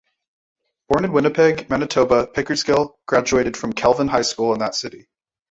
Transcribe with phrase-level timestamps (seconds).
[0.89, 5.07] Born in Winnipeg, Manitoba, Pickersgill graduated from Kelvin High School in that city.